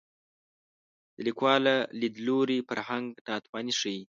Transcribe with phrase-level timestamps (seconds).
[1.15, 4.01] د لیکوال له لید لوري فرهنګ ناتواني ښيي